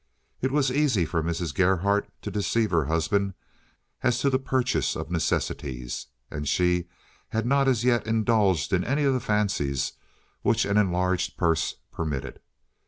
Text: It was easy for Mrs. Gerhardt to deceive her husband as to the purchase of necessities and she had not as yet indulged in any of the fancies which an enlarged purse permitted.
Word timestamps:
It 0.41 0.51
was 0.51 0.71
easy 0.71 1.05
for 1.05 1.21
Mrs. 1.21 1.53
Gerhardt 1.53 2.09
to 2.23 2.31
deceive 2.31 2.71
her 2.71 2.85
husband 2.85 3.35
as 4.01 4.17
to 4.21 4.31
the 4.31 4.39
purchase 4.39 4.95
of 4.95 5.11
necessities 5.11 6.07
and 6.31 6.47
she 6.47 6.87
had 7.29 7.45
not 7.45 7.67
as 7.67 7.83
yet 7.83 8.07
indulged 8.07 8.73
in 8.73 8.83
any 8.83 9.03
of 9.03 9.13
the 9.13 9.19
fancies 9.19 9.93
which 10.41 10.65
an 10.65 10.77
enlarged 10.79 11.37
purse 11.37 11.75
permitted. 11.91 12.39